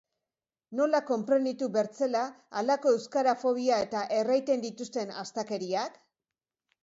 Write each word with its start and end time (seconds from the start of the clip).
Nola 0.77 0.99
konprenitu 1.09 1.67
bertzela 1.75 2.23
halako 2.61 2.93
euskarafobia 2.95 3.77
eta 3.87 4.01
erraiten 4.21 4.63
dituzten 4.65 5.11
astakeriak? 5.25 6.01